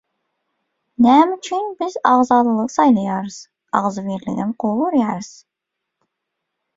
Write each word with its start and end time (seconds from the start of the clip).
Näme 1.05 1.35
üçin 1.41 1.67
biz 1.83 1.97
agzalalygy 2.11 2.71
saýlaýarys, 2.75 3.37
agzybirligem 3.81 4.55
gowy 4.65 4.81
görýäris? 4.87 5.29